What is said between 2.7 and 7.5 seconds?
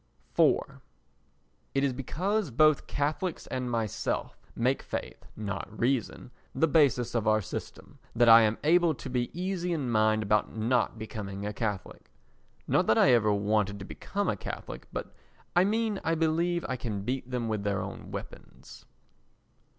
Catholics and myself make faith, not reason, the basis of our